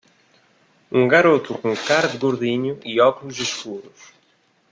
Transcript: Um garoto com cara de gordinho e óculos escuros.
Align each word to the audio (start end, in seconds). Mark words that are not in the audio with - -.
Um 0.91 1.07
garoto 1.07 1.53
com 1.59 1.75
cara 1.75 2.07
de 2.07 2.17
gordinho 2.17 2.79
e 2.83 2.99
óculos 2.99 3.37
escuros. 3.37 3.99